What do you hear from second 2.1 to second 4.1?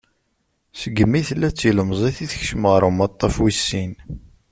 i tekcem ɣer umaṭtaf wis sin.